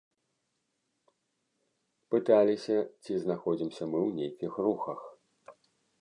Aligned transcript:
Пыталіся, 2.15 2.77
ці 3.05 3.19
знаходзімся 3.27 3.89
мы 3.93 3.99
ў 4.07 4.19
нейкіх 4.21 4.51
рухах. 4.69 4.99